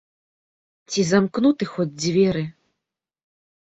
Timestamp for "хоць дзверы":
1.75-2.43